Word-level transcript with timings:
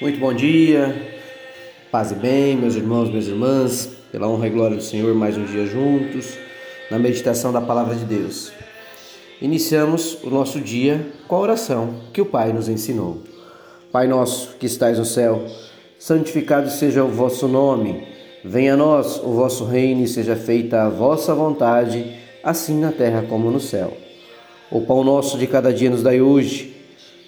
Muito 0.00 0.18
bom 0.18 0.32
dia, 0.32 1.14
paz 1.92 2.10
e 2.10 2.14
bem, 2.14 2.56
meus 2.56 2.74
irmãos, 2.74 3.10
minhas 3.10 3.28
irmãs, 3.28 3.90
pela 4.10 4.26
honra 4.26 4.46
e 4.46 4.50
glória 4.50 4.74
do 4.74 4.82
Senhor, 4.82 5.14
mais 5.14 5.36
um 5.36 5.44
dia 5.44 5.66
juntos, 5.66 6.38
na 6.90 6.98
meditação 6.98 7.52
da 7.52 7.60
palavra 7.60 7.94
de 7.94 8.06
Deus. 8.06 8.50
Iniciamos 9.42 10.16
o 10.24 10.30
nosso 10.30 10.58
dia 10.58 11.06
com 11.28 11.36
a 11.36 11.40
oração 11.40 11.96
que 12.14 12.20
o 12.22 12.24
Pai 12.24 12.50
nos 12.50 12.66
ensinou. 12.66 13.18
Pai 13.92 14.06
nosso 14.08 14.56
que 14.56 14.64
estais 14.64 14.98
no 14.98 15.04
céu, 15.04 15.44
santificado 15.98 16.70
seja 16.70 17.04
o 17.04 17.08
vosso 17.08 17.46
nome, 17.46 18.02
venha 18.42 18.72
a 18.72 18.78
nós 18.78 19.18
o 19.22 19.34
vosso 19.34 19.66
reino 19.66 20.02
e 20.02 20.08
seja 20.08 20.34
feita 20.34 20.84
a 20.84 20.88
vossa 20.88 21.34
vontade, 21.34 22.16
assim 22.42 22.80
na 22.80 22.90
terra 22.90 23.26
como 23.28 23.50
no 23.50 23.60
céu. 23.60 23.94
O 24.70 24.80
pão 24.80 25.04
nosso 25.04 25.36
de 25.36 25.46
cada 25.46 25.74
dia 25.74 25.90
nos 25.90 26.02
dai 26.02 26.22
hoje, 26.22 26.74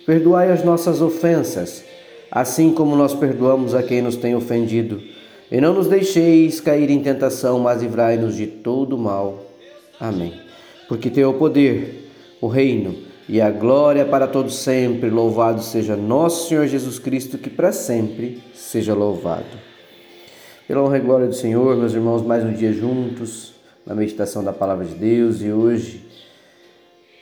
perdoai 0.07 0.51
as 0.51 0.65
nossas 0.65 1.03
ofensas, 1.03 1.92
assim 2.35 2.73
como 2.73 2.97
nós 2.97 3.13
perdoamos 3.13 3.75
a 3.75 3.83
quem 3.83 4.01
nos 4.01 4.17
tem 4.17 4.35
ofendido. 4.35 5.03
E 5.51 5.61
não 5.61 5.75
nos 5.75 5.87
deixeis 5.87 6.61
cair 6.61 6.89
em 6.89 7.03
tentação, 7.03 7.59
mas 7.59 7.83
livrai-nos 7.83 8.35
de 8.35 8.47
todo 8.47 8.97
mal. 8.97 9.45
Amém. 10.01 10.33
Porque 10.89 11.11
teu 11.11 11.29
o 11.29 11.35
poder, 11.35 12.11
o 12.41 12.47
reino 12.47 12.97
e 13.29 13.39
a 13.39 13.51
glória 13.51 14.07
para 14.07 14.27
todos 14.27 14.57
sempre. 14.57 15.11
Louvado 15.11 15.63
seja 15.63 15.95
nosso 15.95 16.49
Senhor 16.49 16.67
Jesus 16.67 16.99
Cristo, 16.99 17.37
que 17.37 17.51
para 17.51 17.71
sempre 17.71 18.43
seja 18.55 18.95
louvado. 18.95 19.45
Pela 20.67 20.83
honra 20.83 20.97
e 20.97 21.01
glória 21.01 21.27
do 21.27 21.35
Senhor, 21.35 21.77
meus 21.77 21.93
irmãos, 21.93 22.23
mais 22.23 22.43
um 22.43 22.53
dia 22.55 22.73
juntos 22.73 23.53
na 23.85 23.95
meditação 23.95 24.43
da 24.43 24.55
palavra 24.55 24.87
de 24.87 24.95
Deus 24.95 25.43
e 25.43 25.53
hoje 25.53 26.03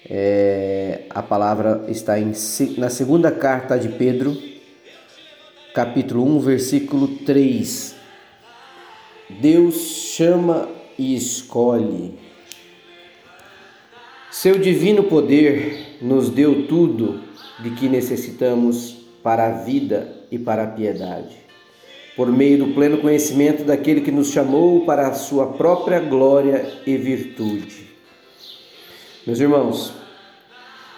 é, 0.09 1.01
a 1.11 1.23
palavra 1.23 1.85
está 1.89 2.19
em, 2.19 2.33
na 2.79 2.89
segunda 2.89 3.31
carta 3.31 3.79
de 3.79 3.89
Pedro, 3.89 4.37
capítulo 5.75 6.25
1, 6.25 6.41
versículo 6.41 7.09
3. 7.25 7.95
Deus 9.29 9.75
chama 10.17 10.69
e 10.99 11.15
escolhe. 11.15 12.15
Seu 14.31 14.59
divino 14.59 15.05
poder 15.05 15.99
nos 16.03 16.29
deu 16.31 16.67
tudo 16.67 17.21
de 17.61 17.71
que 17.71 17.89
necessitamos 17.89 18.97
para 19.23 19.47
a 19.47 19.51
vida 19.63 20.25
e 20.31 20.39
para 20.39 20.65
a 20.65 20.67
piedade, 20.67 21.37
por 22.17 22.33
meio 22.33 22.59
do 22.59 22.75
pleno 22.75 22.99
conhecimento 22.99 23.65
daquele 23.65 24.01
que 24.01 24.11
nos 24.11 24.31
chamou 24.31 24.85
para 24.85 25.09
a 25.09 25.15
sua 25.15 25.53
própria 25.53 26.01
glória 26.01 26.81
e 26.87 26.97
virtude. 26.97 27.91
Meus 29.27 29.39
irmãos, 29.39 29.93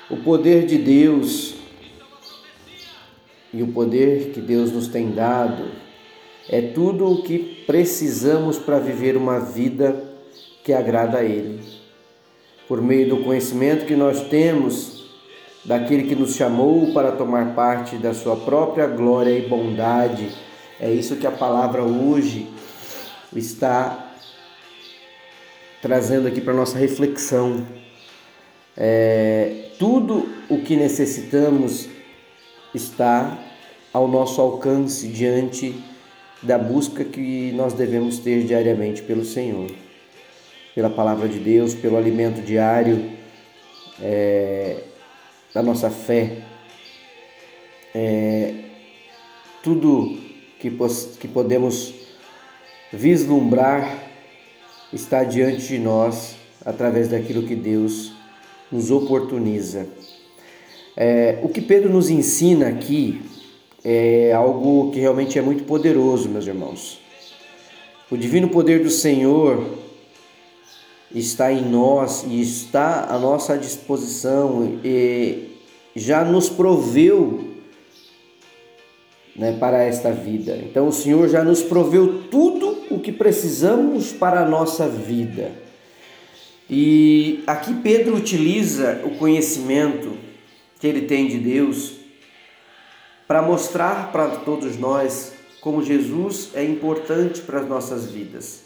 o 0.09 0.17
poder 0.19 0.67
de 0.67 0.79
Deus 0.79 1.62
e 3.53 3.63
o 3.63 3.69
poder 3.69 4.31
que 4.33 4.41
Deus 4.41 4.73
nos 4.73 4.89
tem 4.89 5.11
dado 5.11 5.71
é 6.49 6.61
tudo 6.61 7.11
o 7.11 7.23
que 7.23 7.63
precisamos 7.67 8.59
para 8.59 8.79
viver 8.79 9.17
uma 9.17 9.39
vida 9.39 10.05
que 10.65 10.73
agrada 10.73 11.19
a 11.19 11.25
Ele. 11.25 11.61
Por 12.67 12.81
meio 12.81 13.09
do 13.09 13.25
conhecimento 13.25 13.85
que 13.85 13.95
nós 13.95 14.29
temos 14.29 15.11
daquele 15.65 16.05
que 16.05 16.15
nos 16.15 16.35
chamou 16.35 16.93
para 16.93 17.13
tomar 17.13 17.55
parte 17.55 17.97
da 17.97 18.15
Sua 18.15 18.37
própria 18.37 18.87
glória 18.87 19.31
e 19.31 19.49
bondade, 19.49 20.31
é 20.81 20.91
isso 20.91 21.17
que 21.17 21.27
a 21.27 21.31
palavra 21.31 21.85
hoje 21.85 22.49
está 23.35 24.15
trazendo 25.81 26.27
aqui 26.29 26.41
para 26.41 26.53
nossa 26.53 26.79
reflexão. 26.79 27.67
É, 28.77 29.67
tudo 29.79 30.29
o 30.49 30.63
que 30.63 30.77
necessitamos 30.77 31.89
está 32.75 33.39
ao 33.93 34.09
nosso 34.09 34.41
alcance 34.41 35.09
diante 35.09 35.75
da 36.43 36.59
busca 36.59 37.05
que 37.05 37.53
nós 37.53 37.73
devemos 37.73 38.19
ter 38.19 38.45
diariamente 38.45 39.03
pelo 39.03 39.25
Senhor, 39.25 39.71
pela 40.75 40.91
palavra 40.91 41.29
de 41.29 41.39
Deus, 41.39 41.75
pelo 41.75 41.97
alimento 41.97 42.41
diário 42.43 43.13
é, 44.01 44.79
da 45.55 45.63
nossa 45.63 45.91
fé. 45.91 46.43
É, 47.95 48.55
tudo 49.63 50.19
que, 50.59 50.71
que 51.21 51.29
podemos 51.29 51.95
vislumbrar 52.93 54.11
está 54.93 55.25
diante 55.25 55.69
de 55.69 55.79
nós 55.79 56.37
através 56.65 57.09
daquilo 57.09 57.47
que 57.47 57.55
Deus 57.55 58.13
nos 58.71 58.91
oportuniza. 58.91 59.87
É, 60.97 61.39
o 61.43 61.49
que 61.49 61.61
Pedro 61.61 61.91
nos 61.91 62.11
ensina 62.11 62.69
aqui 62.69 63.23
é 63.85 64.33
algo 64.33 64.91
que 64.91 65.01
realmente 65.01 65.39
é 65.39 65.43
muito 65.43 65.65
poderoso, 65.65 66.29
meus 66.29 66.47
irmãos. 66.47 67.01
O 68.11 68.17
divino 68.17 68.49
poder 68.49 68.83
do 68.83 68.91
Senhor 68.91 69.65
está 71.15 71.53
em 71.53 71.63
nós 71.63 72.25
e 72.29 72.41
está 72.41 73.07
à 73.09 73.19
nossa 73.19 73.57
disposição 73.57 74.79
e 74.85 75.51
já 75.97 76.25
nos 76.25 76.49
proveu 76.49 77.53
né, 79.35 79.57
para 79.59 79.83
esta 79.83 80.13
vida. 80.13 80.59
Então 80.63 80.89
o 80.89 80.93
Senhor 80.93 81.29
já 81.29 81.43
nos 81.43 81.63
proveu 81.63 82.25
tudo 82.31 82.77
o 82.91 82.99
que 82.99 83.13
precisamos 83.13 84.13
para 84.13 84.43
a 84.43 84.49
nossa 84.49 84.87
vida. 84.87 85.53
E 86.69 87.43
aqui 87.47 87.75
Pedro 87.75 88.17
utiliza 88.17 89.01
o 89.05 89.17
conhecimento 89.17 90.22
que 90.83 90.89
ele 90.89 91.03
tem 91.03 91.29
de 91.29 91.39
Deus 91.39 91.93
para 93.29 93.41
mostrar 93.41 94.11
para 94.11 94.27
todos 94.39 94.77
nós 94.77 95.33
como 95.61 95.81
Jesus 95.81 96.51
é 96.55 96.65
importante 96.65 97.41
para 97.41 97.61
as 97.61 97.69
nossas 97.69 98.11
vidas. 98.11 98.65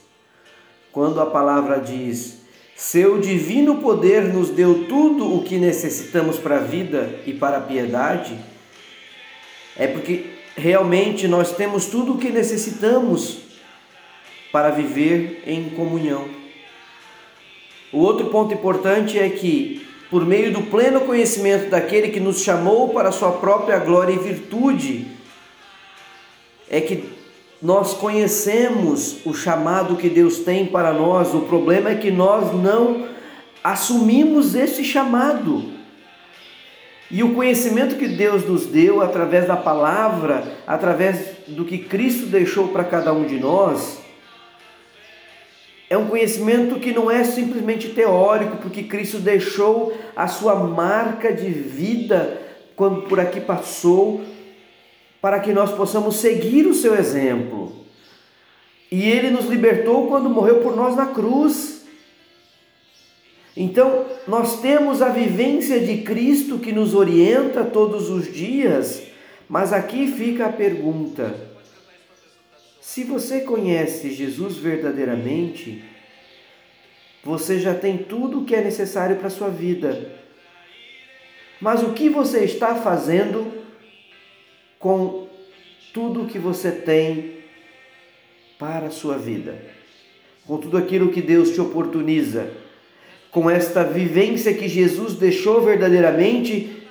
Quando 0.91 1.21
a 1.21 1.27
palavra 1.27 1.79
diz: 1.79 2.39
Seu 2.75 3.21
divino 3.21 3.83
poder 3.83 4.33
nos 4.33 4.49
deu 4.49 4.87
tudo 4.89 5.37
o 5.37 5.45
que 5.45 5.59
necessitamos 5.59 6.39
para 6.39 6.57
a 6.57 6.61
vida 6.61 7.21
e 7.27 7.35
para 7.35 7.59
a 7.59 7.61
piedade, 7.61 8.35
é 9.77 9.87
porque 9.87 10.25
realmente 10.57 11.29
nós 11.29 11.55
temos 11.55 11.85
tudo 11.85 12.15
o 12.15 12.19
que 12.19 12.31
necessitamos 12.31 13.41
para 14.51 14.71
viver 14.71 15.43
em 15.47 15.69
comunhão. 15.69 16.27
O 17.93 17.99
outro 17.99 18.31
ponto 18.31 18.55
importante 18.55 19.19
é 19.19 19.29
que 19.29 19.86
por 20.11 20.25
meio 20.25 20.53
do 20.53 20.63
pleno 20.63 21.01
conhecimento 21.01 21.71
daquele 21.71 22.09
que 22.09 22.21
nos 22.21 22.43
chamou 22.43 22.91
para 22.91 23.11
sua 23.11 23.33
própria 23.33 23.79
glória 23.79 24.13
e 24.13 24.19
virtude, 24.19 25.07
é 26.71 26.81
que 26.81 27.17
nós 27.61 27.95
conhecemos 27.95 29.25
o 29.25 29.33
chamado 29.33 29.97
que 29.97 30.09
Deus 30.09 30.39
tem 30.39 30.67
para 30.67 30.93
nós. 30.93 31.35
O 31.35 31.43
problema 31.43 31.91
é 31.91 31.95
que 31.97 32.11
nós 32.11 32.53
não 32.55 33.09
assumimos 33.65 34.55
esse 34.55 34.85
chamado. 34.85 35.77
E 37.11 37.23
o 37.23 37.35
conhecimento 37.35 37.97
que 37.97 38.09
Deus 38.09 38.45
nos 38.47 38.67
deu 38.67 39.01
através 39.01 39.47
da 39.47 39.57
palavra, 39.57 40.57
através 40.67 41.37
do 41.47 41.65
que 41.65 41.79
Cristo 41.79 42.27
deixou 42.27 42.69
para 42.69 42.85
cada 42.85 43.13
um 43.13 43.25
de 43.25 43.39
nós, 43.39 44.01
é 45.89 45.97
um 45.97 46.09
conhecimento 46.09 46.81
que 46.81 46.93
não 46.93 47.11
é 47.11 47.23
simplesmente 47.23 47.91
teórico, 47.91 48.57
porque 48.57 48.83
Cristo 48.83 49.19
deixou 49.19 49.97
a 50.17 50.27
sua 50.27 50.55
marca 50.57 51.33
de 51.33 51.49
vida 51.49 52.43
quando 52.75 53.03
por 53.03 53.21
aqui 53.21 53.41
passou, 53.41 54.21
para 55.21 55.41
que 55.41 55.53
nós 55.53 55.73
possamos 55.73 56.17
seguir 56.17 56.67
o 56.67 56.75
seu 56.75 56.95
exemplo. 56.95 57.73
E 58.91 59.09
ele 59.09 59.31
nos 59.31 59.47
libertou 59.47 60.09
quando 60.09 60.29
morreu 60.29 60.57
por 60.57 60.77
nós 60.77 60.95
na 60.97 61.07
cruz. 61.07 61.85
Então, 63.57 64.05
nós 64.29 64.61
temos 64.61 65.01
a 65.01 65.09
vivência 65.09 65.81
de 65.81 66.03
Cristo 66.03 66.59
que 66.59 66.73
nos 66.73 66.95
orienta 66.95 67.65
todos 67.65 68.11
os 68.11 68.33
dias, 68.33 69.03
mas 69.49 69.73
aqui 69.73 70.07
fica 70.09 70.47
a 70.47 70.53
pergunta: 70.53 71.46
se 72.97 73.05
você 73.05 73.43
conhece 73.43 74.11
Jesus 74.11 74.57
verdadeiramente, 74.57 75.85
você 77.23 77.59
já 77.59 77.75
tem 77.75 77.99
tudo 77.99 78.41
o 78.41 78.45
que 78.47 78.55
é 78.55 78.63
necessário 78.63 79.17
para 79.17 79.27
a 79.27 79.31
sua 79.31 79.51
vida. 79.51 80.13
Mas 81.61 81.83
o 81.83 81.93
que 81.93 82.09
você 82.09 82.43
está 82.43 82.75
fazendo 82.77 83.53
com 84.79 85.29
tudo 85.93 86.23
o 86.23 86.27
que 86.27 86.39
você 86.39 86.73
tem 86.73 87.41
para 88.59 88.87
a 88.87 88.91
sua 88.91 89.19
vida? 89.19 89.61
Com 90.47 90.57
tudo 90.57 90.79
aquilo 90.79 91.13
que 91.13 91.21
Deus 91.21 91.51
te 91.51 91.61
oportuniza? 91.61 92.51
Com 93.31 93.51
esta 93.51 93.85
vivência 93.85 94.55
que 94.55 94.69
Jesus 94.69 95.17
deixou 95.17 95.61
verdadeiramente 95.61 96.83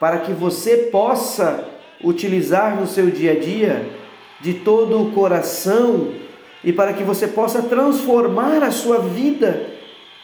para 0.00 0.18
que 0.18 0.32
você 0.32 0.88
possa 0.90 1.68
utilizar 2.02 2.74
no 2.74 2.88
seu 2.88 3.08
dia 3.12 3.30
a 3.30 3.38
dia? 3.38 3.99
De 4.40 4.54
todo 4.54 5.00
o 5.00 5.12
coração 5.12 6.12
e 6.62 6.72
para 6.72 6.92
que 6.92 7.02
você 7.02 7.26
possa 7.26 7.62
transformar 7.62 8.62
a 8.62 8.70
sua 8.70 8.98
vida 8.98 9.70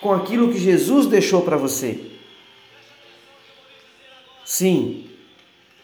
com 0.01 0.13
aquilo 0.13 0.53
que 0.53 0.59
Jesus 0.59 1.07
deixou 1.07 1.43
para 1.43 1.57
você. 1.57 1.99
Sim, 4.45 5.05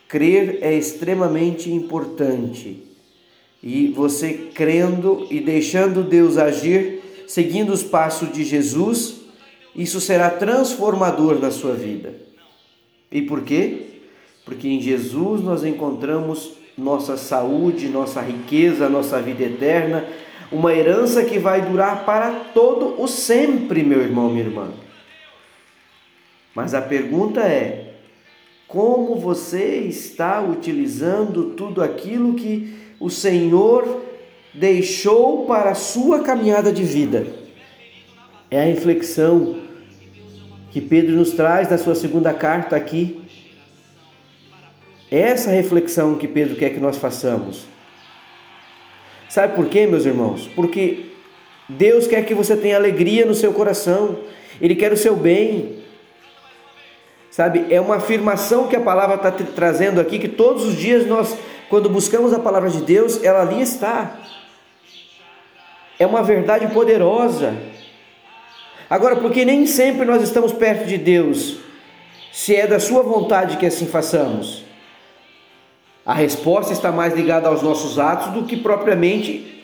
crer 0.08 0.58
é 0.60 0.72
extremamente 0.74 1.70
importante. 1.70 2.82
E 3.62 3.88
você 3.88 4.50
crendo 4.54 5.26
e 5.30 5.40
deixando 5.40 6.02
Deus 6.02 6.36
agir, 6.36 7.00
seguindo 7.26 7.72
os 7.72 7.82
passos 7.82 8.32
de 8.32 8.44
Jesus, 8.44 9.20
isso 9.74 10.00
será 10.00 10.30
transformador 10.30 11.38
na 11.38 11.50
sua 11.50 11.74
vida. 11.74 12.14
E 13.10 13.22
por 13.22 13.42
quê? 13.42 13.86
Porque 14.44 14.68
em 14.68 14.80
Jesus 14.80 15.40
nós 15.40 15.64
encontramos 15.64 16.61
nossa 16.76 17.16
saúde, 17.16 17.88
nossa 17.88 18.20
riqueza, 18.20 18.88
nossa 18.88 19.20
vida 19.20 19.44
eterna, 19.44 20.04
uma 20.50 20.74
herança 20.74 21.24
que 21.24 21.38
vai 21.38 21.62
durar 21.62 22.04
para 22.04 22.30
todo 22.52 23.00
o 23.00 23.08
sempre, 23.08 23.82
meu 23.82 24.00
irmão, 24.00 24.30
minha 24.30 24.44
irmã. 24.44 24.70
Mas 26.54 26.74
a 26.74 26.82
pergunta 26.82 27.40
é: 27.40 27.94
como 28.68 29.16
você 29.16 29.78
está 29.78 30.40
utilizando 30.40 31.50
tudo 31.50 31.82
aquilo 31.82 32.34
que 32.34 32.74
o 33.00 33.08
Senhor 33.08 34.02
deixou 34.52 35.46
para 35.46 35.70
a 35.70 35.74
sua 35.74 36.20
caminhada 36.20 36.72
de 36.72 36.82
vida? 36.82 37.26
É 38.50 38.60
a 38.60 38.64
reflexão 38.64 39.62
que 40.70 40.80
Pedro 40.80 41.16
nos 41.16 41.32
traz 41.32 41.70
na 41.70 41.78
sua 41.78 41.94
segunda 41.94 42.34
carta 42.34 42.76
aqui 42.76 43.22
essa 45.12 45.50
reflexão 45.50 46.14
que 46.14 46.26
Pedro 46.26 46.56
quer 46.56 46.70
que 46.70 46.80
nós 46.80 46.96
façamos. 46.96 47.66
Sabe 49.28 49.54
por 49.54 49.66
quê, 49.66 49.86
meus 49.86 50.06
irmãos? 50.06 50.48
Porque 50.54 51.06
Deus 51.68 52.06
quer 52.06 52.24
que 52.24 52.34
você 52.34 52.56
tenha 52.56 52.76
alegria 52.76 53.26
no 53.26 53.34
seu 53.34 53.52
coração, 53.52 54.18
Ele 54.60 54.74
quer 54.74 54.92
o 54.92 54.96
seu 54.96 55.14
bem. 55.14 55.82
Sabe, 57.30 57.66
é 57.70 57.80
uma 57.80 57.96
afirmação 57.96 58.68
que 58.68 58.76
a 58.76 58.80
palavra 58.80 59.16
está 59.16 59.30
trazendo 59.30 60.00
aqui, 60.00 60.18
que 60.18 60.28
todos 60.28 60.64
os 60.64 60.76
dias 60.76 61.06
nós, 61.06 61.36
quando 61.70 61.88
buscamos 61.88 62.32
a 62.32 62.38
palavra 62.38 62.68
de 62.68 62.82
Deus, 62.82 63.22
ela 63.24 63.40
ali 63.40 63.62
está. 63.62 64.18
É 65.98 66.06
uma 66.06 66.22
verdade 66.22 66.66
poderosa. 66.68 67.54
Agora, 68.88 69.16
porque 69.16 69.44
nem 69.44 69.66
sempre 69.66 70.04
nós 70.04 70.22
estamos 70.22 70.52
perto 70.52 70.86
de 70.86 70.98
Deus, 70.98 71.56
se 72.30 72.54
é 72.54 72.66
da 72.66 72.78
Sua 72.78 73.02
vontade 73.02 73.56
que 73.56 73.64
assim 73.64 73.86
façamos. 73.86 74.61
A 76.04 76.14
resposta 76.14 76.72
está 76.72 76.90
mais 76.90 77.14
ligada 77.14 77.48
aos 77.48 77.62
nossos 77.62 77.98
atos 77.98 78.32
do 78.32 78.42
que 78.42 78.56
propriamente 78.56 79.62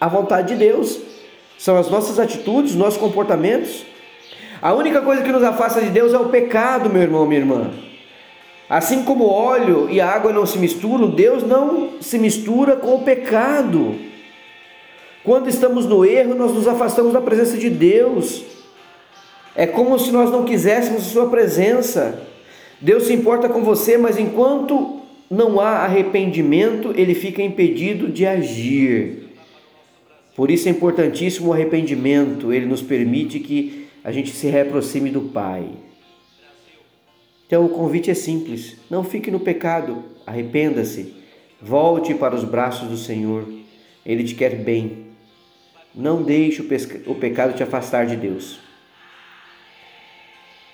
à 0.00 0.08
vontade 0.08 0.48
de 0.48 0.56
Deus. 0.56 0.98
São 1.58 1.76
as 1.76 1.90
nossas 1.90 2.18
atitudes, 2.18 2.74
nossos 2.74 2.98
comportamentos. 2.98 3.84
A 4.62 4.72
única 4.72 5.02
coisa 5.02 5.22
que 5.22 5.30
nos 5.30 5.42
afasta 5.42 5.82
de 5.82 5.90
Deus 5.90 6.14
é 6.14 6.18
o 6.18 6.30
pecado, 6.30 6.88
meu 6.88 7.02
irmão, 7.02 7.26
minha 7.26 7.40
irmã. 7.40 7.70
Assim 8.68 9.04
como 9.04 9.28
óleo 9.28 9.88
e 9.90 10.00
água 10.00 10.32
não 10.32 10.46
se 10.46 10.58
misturam, 10.58 11.10
Deus 11.10 11.42
não 11.42 12.00
se 12.00 12.18
mistura 12.18 12.76
com 12.76 12.94
o 12.94 13.02
pecado. 13.02 13.94
Quando 15.22 15.50
estamos 15.50 15.84
no 15.84 16.04
erro, 16.04 16.34
nós 16.34 16.52
nos 16.52 16.66
afastamos 16.66 17.12
da 17.12 17.20
presença 17.20 17.58
de 17.58 17.68
Deus. 17.68 18.42
É 19.54 19.66
como 19.66 19.98
se 19.98 20.10
nós 20.10 20.30
não 20.30 20.44
quiséssemos 20.44 21.04
Sua 21.04 21.28
presença. 21.28 22.22
Deus 22.80 23.04
se 23.04 23.12
importa 23.12 23.48
com 23.50 23.62
você, 23.62 23.98
mas 23.98 24.18
enquanto 24.18 24.93
não 25.30 25.60
há 25.60 25.84
arrependimento, 25.84 26.92
ele 26.96 27.14
fica 27.14 27.42
impedido 27.42 28.08
de 28.08 28.26
agir. 28.26 29.30
Por 30.36 30.50
isso 30.50 30.68
é 30.68 30.70
importantíssimo 30.70 31.48
o 31.48 31.52
arrependimento, 31.52 32.52
ele 32.52 32.66
nos 32.66 32.82
permite 32.82 33.38
que 33.40 33.86
a 34.02 34.10
gente 34.12 34.30
se 34.30 34.46
reaproxime 34.48 35.10
do 35.10 35.22
Pai. 35.22 35.66
Então 37.46 37.64
o 37.64 37.68
convite 37.68 38.10
é 38.10 38.14
simples: 38.14 38.76
não 38.90 39.04
fique 39.04 39.30
no 39.30 39.40
pecado, 39.40 40.04
arrependa-se, 40.26 41.14
volte 41.60 42.14
para 42.14 42.34
os 42.34 42.44
braços 42.44 42.88
do 42.88 42.96
Senhor, 42.96 43.48
Ele 44.04 44.24
te 44.24 44.34
quer 44.34 44.56
bem. 44.56 45.04
Não 45.94 46.22
deixe 46.22 46.60
o 47.06 47.14
pecado 47.14 47.54
te 47.54 47.62
afastar 47.62 48.04
de 48.06 48.16
Deus. 48.16 48.58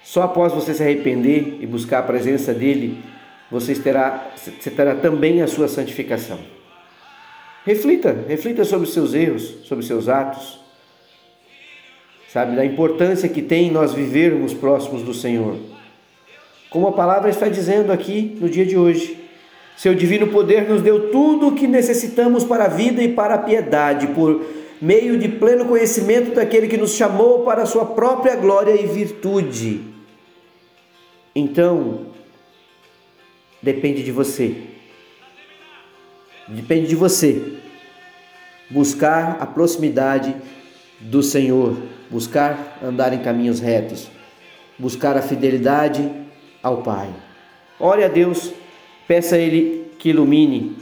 Só 0.02 0.22
após 0.22 0.52
você 0.52 0.72
se 0.72 0.82
arrepender 0.82 1.58
e 1.60 1.66
buscar 1.66 1.98
a 1.98 2.02
presença 2.02 2.54
dele 2.54 2.98
você 3.50 3.74
terá, 3.74 4.30
você 4.36 4.70
terá 4.70 4.94
também 4.94 5.42
a 5.42 5.46
sua 5.46 5.66
santificação. 5.68 6.38
Reflita, 7.64 8.24
reflita 8.26 8.64
sobre 8.64 8.86
os 8.86 8.94
seus 8.94 9.12
erros, 9.12 9.58
sobre 9.64 9.82
os 9.82 9.86
seus 9.86 10.08
atos, 10.08 10.60
sabe, 12.28 12.56
da 12.56 12.64
importância 12.64 13.28
que 13.28 13.42
tem 13.42 13.70
nós 13.70 13.92
vivermos 13.92 14.54
próximos 14.54 15.02
do 15.02 15.12
Senhor. 15.12 15.56
Como 16.70 16.86
a 16.86 16.92
palavra 16.92 17.28
está 17.28 17.48
dizendo 17.48 17.92
aqui 17.92 18.38
no 18.40 18.48
dia 18.48 18.64
de 18.64 18.76
hoje. 18.76 19.18
Seu 19.76 19.94
divino 19.94 20.28
poder 20.28 20.68
nos 20.68 20.82
deu 20.82 21.10
tudo 21.10 21.48
o 21.48 21.54
que 21.54 21.66
necessitamos 21.66 22.44
para 22.44 22.66
a 22.66 22.68
vida 22.68 23.02
e 23.02 23.12
para 23.12 23.34
a 23.34 23.38
piedade, 23.38 24.08
por 24.08 24.44
meio 24.80 25.18
de 25.18 25.28
pleno 25.28 25.64
conhecimento 25.64 26.34
daquele 26.34 26.68
que 26.68 26.76
nos 26.76 26.94
chamou 26.94 27.40
para 27.44 27.62
a 27.62 27.66
sua 27.66 27.86
própria 27.86 28.36
glória 28.36 28.72
e 28.72 28.86
virtude. 28.86 29.80
Então, 31.34 32.09
depende 33.62 34.02
de 34.02 34.12
você. 34.12 34.54
Depende 36.48 36.88
de 36.88 36.96
você. 36.96 37.58
Buscar 38.68 39.38
a 39.40 39.46
proximidade 39.46 40.34
do 41.00 41.22
Senhor, 41.22 41.76
buscar 42.10 42.78
andar 42.82 43.12
em 43.12 43.20
caminhos 43.20 43.60
retos, 43.60 44.08
buscar 44.78 45.16
a 45.16 45.22
fidelidade 45.22 46.08
ao 46.62 46.82
Pai. 46.82 47.08
Ore 47.78 48.04
a 48.04 48.08
Deus, 48.08 48.52
peça 49.08 49.36
a 49.36 49.38
Ele 49.38 49.90
que 49.98 50.10
ilumine 50.10 50.76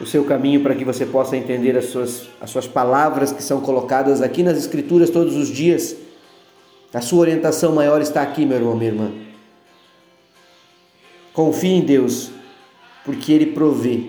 o 0.00 0.06
seu 0.06 0.24
caminho 0.24 0.60
para 0.60 0.74
que 0.74 0.84
você 0.84 1.06
possa 1.06 1.36
entender 1.36 1.76
as 1.76 1.86
suas, 1.86 2.28
as 2.40 2.50
suas 2.50 2.66
palavras 2.66 3.32
que 3.32 3.42
são 3.42 3.60
colocadas 3.60 4.20
aqui 4.20 4.42
nas 4.42 4.58
Escrituras 4.58 5.10
todos 5.10 5.36
os 5.36 5.48
dias. 5.48 5.96
A 6.92 7.00
sua 7.00 7.20
orientação 7.20 7.74
maior 7.74 8.00
está 8.00 8.22
aqui, 8.22 8.44
meu 8.44 8.58
irmão, 8.58 8.76
minha 8.76 8.90
irmã. 8.90 9.23
Confie 11.34 11.72
em 11.72 11.80
Deus, 11.82 12.30
porque 13.04 13.32
Ele 13.32 13.46
provê 13.46 14.04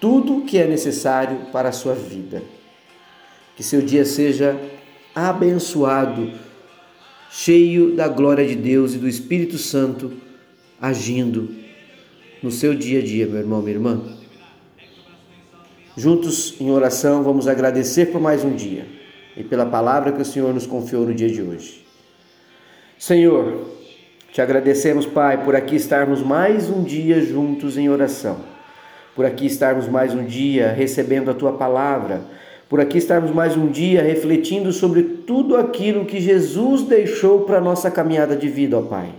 tudo 0.00 0.38
o 0.38 0.44
que 0.44 0.56
é 0.56 0.66
necessário 0.66 1.46
para 1.52 1.68
a 1.68 1.72
sua 1.72 1.94
vida. 1.94 2.42
Que 3.56 3.62
seu 3.62 3.82
dia 3.82 4.04
seja 4.04 4.58
abençoado, 5.14 6.32
cheio 7.30 7.94
da 7.94 8.08
glória 8.08 8.46
de 8.46 8.54
Deus 8.54 8.94
e 8.94 8.98
do 8.98 9.08
Espírito 9.08 9.58
Santo 9.58 10.12
agindo 10.80 11.54
no 12.42 12.50
seu 12.50 12.74
dia 12.74 13.00
a 13.00 13.02
dia, 13.02 13.26
meu 13.26 13.38
irmão, 13.38 13.60
minha 13.60 13.74
irmã. 13.74 14.02
Juntos 15.96 16.54
em 16.60 16.70
oração, 16.70 17.22
vamos 17.22 17.46
agradecer 17.46 18.06
por 18.06 18.20
mais 18.20 18.44
um 18.44 18.54
dia 18.54 18.86
e 19.36 19.44
pela 19.44 19.66
palavra 19.66 20.12
que 20.12 20.22
o 20.22 20.24
Senhor 20.24 20.52
nos 20.54 20.66
confiou 20.66 21.04
no 21.06 21.14
dia 21.14 21.28
de 21.28 21.42
hoje. 21.42 21.84
Senhor, 22.98 23.68
te 24.32 24.40
agradecemos, 24.40 25.04
Pai, 25.04 25.44
por 25.44 25.54
aqui 25.54 25.76
estarmos 25.76 26.22
mais 26.22 26.70
um 26.70 26.82
dia 26.82 27.20
juntos 27.20 27.76
em 27.76 27.90
oração, 27.90 28.38
por 29.14 29.26
aqui 29.26 29.44
estarmos 29.44 29.86
mais 29.86 30.14
um 30.14 30.24
dia 30.24 30.72
recebendo 30.72 31.30
a 31.30 31.34
tua 31.34 31.52
palavra, 31.52 32.22
por 32.66 32.80
aqui 32.80 32.96
estarmos 32.96 33.30
mais 33.30 33.58
um 33.58 33.66
dia 33.66 34.02
refletindo 34.02 34.72
sobre 34.72 35.02
tudo 35.02 35.54
aquilo 35.54 36.06
que 36.06 36.18
Jesus 36.18 36.80
deixou 36.80 37.40
para 37.40 37.58
a 37.58 37.60
nossa 37.60 37.90
caminhada 37.90 38.34
de 38.34 38.48
vida, 38.48 38.78
ó 38.78 38.80
Pai. 38.80 39.10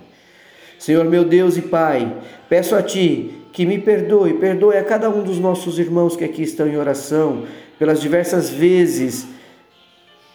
Senhor 0.79 1.05
meu 1.05 1.23
Deus 1.23 1.57
e 1.57 1.61
Pai, 1.61 2.11
peço 2.49 2.75
a 2.75 2.81
Ti 2.81 3.35
que 3.51 3.67
me 3.67 3.77
perdoe, 3.77 4.33
perdoe 4.33 4.77
a 4.77 4.83
cada 4.83 5.11
um 5.11 5.21
dos 5.21 5.37
nossos 5.37 5.77
irmãos 5.77 6.15
que 6.15 6.23
aqui 6.23 6.41
estão 6.41 6.67
em 6.67 6.75
oração, 6.75 7.43
pelas 7.77 8.01
diversas 8.01 8.49
vezes 8.49 9.27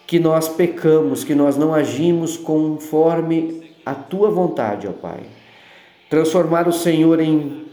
que 0.07 0.21
nós 0.21 0.49
pecamos, 0.49 1.25
que 1.25 1.35
nós 1.35 1.57
não 1.57 1.75
agimos 1.75 2.37
conforme 2.37 3.68
a 3.89 3.95
tua 3.95 4.31
vontade, 4.31 4.87
ó 4.87 4.93
Pai. 4.93 5.21
Transformar 6.11 6.69
o 6.69 6.73
Senhor 6.73 7.19
em 7.21 7.65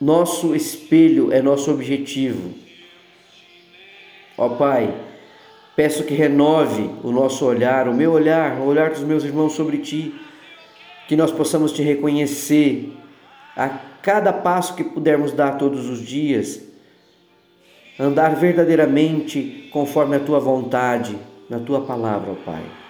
nosso 0.00 0.56
espelho 0.56 1.32
é 1.32 1.40
nosso 1.40 1.70
objetivo. 1.70 2.52
Ó 4.36 4.48
Pai, 4.48 4.92
peço 5.76 6.02
que 6.02 6.14
renove 6.14 6.90
o 7.04 7.12
nosso 7.12 7.46
olhar, 7.46 7.88
o 7.88 7.94
meu 7.94 8.10
olhar, 8.10 8.58
o 8.58 8.66
olhar 8.66 8.90
dos 8.90 9.04
meus 9.04 9.22
irmãos 9.22 9.52
sobre 9.52 9.78
ti, 9.78 10.12
que 11.06 11.14
nós 11.14 11.30
possamos 11.30 11.70
te 11.70 11.82
reconhecer 11.82 12.92
a 13.56 13.68
cada 14.02 14.32
passo 14.32 14.74
que 14.74 14.82
pudermos 14.82 15.30
dar 15.30 15.58
todos 15.58 15.88
os 15.88 16.00
dias, 16.00 16.60
andar 18.00 18.34
verdadeiramente 18.34 19.68
conforme 19.72 20.16
a 20.16 20.20
tua 20.20 20.40
vontade, 20.40 21.16
na 21.48 21.60
tua 21.60 21.82
palavra, 21.82 22.32
ó 22.32 22.34
Pai. 22.44 22.85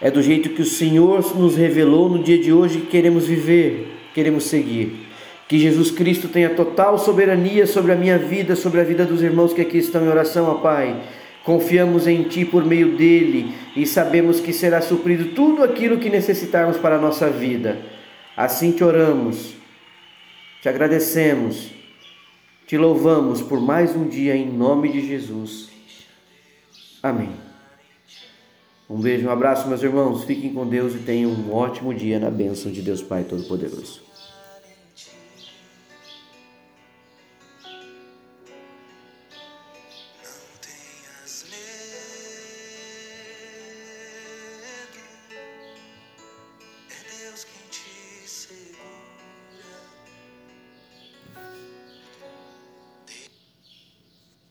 É 0.00 0.10
do 0.10 0.22
jeito 0.22 0.50
que 0.50 0.62
o 0.62 0.66
Senhor 0.66 1.36
nos 1.36 1.56
revelou 1.56 2.08
no 2.08 2.22
dia 2.22 2.38
de 2.38 2.52
hoje 2.52 2.80
que 2.80 2.86
queremos 2.86 3.26
viver, 3.26 3.88
queremos 4.14 4.44
seguir. 4.44 5.06
Que 5.46 5.58
Jesus 5.58 5.90
Cristo 5.90 6.28
tenha 6.28 6.50
total 6.50 6.98
soberania 6.98 7.66
sobre 7.66 7.92
a 7.92 7.96
minha 7.96 8.16
vida, 8.16 8.56
sobre 8.56 8.80
a 8.80 8.84
vida 8.84 9.04
dos 9.04 9.22
irmãos 9.22 9.52
que 9.52 9.60
aqui 9.60 9.78
estão 9.78 10.04
em 10.04 10.08
oração, 10.08 10.46
ó 10.46 10.54
Pai. 10.54 10.98
Confiamos 11.44 12.06
em 12.06 12.22
Ti 12.22 12.44
por 12.44 12.64
meio 12.64 12.96
dele 12.96 13.52
e 13.76 13.84
sabemos 13.86 14.40
que 14.40 14.52
será 14.52 14.80
suprido 14.80 15.34
tudo 15.34 15.62
aquilo 15.62 15.98
que 15.98 16.08
necessitarmos 16.08 16.78
para 16.78 16.96
a 16.96 17.00
nossa 17.00 17.28
vida. 17.28 17.78
Assim 18.36 18.72
te 18.72 18.84
oramos, 18.84 19.54
Te 20.62 20.68
agradecemos, 20.68 21.70
te 22.66 22.76
louvamos 22.76 23.40
por 23.40 23.60
mais 23.60 23.96
um 23.96 24.06
dia 24.06 24.36
em 24.36 24.46
nome 24.46 24.90
de 24.90 25.06
Jesus. 25.06 25.70
Amém. 27.02 27.49
Um 28.90 29.00
beijo, 29.00 29.28
um 29.28 29.30
abraço, 29.30 29.68
meus 29.68 29.84
irmãos. 29.84 30.24
Fiquem 30.24 30.52
com 30.52 30.66
Deus 30.66 30.96
e 30.96 30.98
tenham 30.98 31.30
um 31.30 31.54
ótimo 31.54 31.94
dia 31.94 32.18
na 32.18 32.28
bênção 32.28 32.72
de 32.72 32.82
Deus 32.82 33.00
Pai 33.00 33.22
Todo-Poderoso. 33.22 34.09